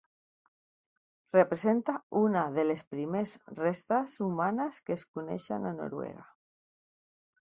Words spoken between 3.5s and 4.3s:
restes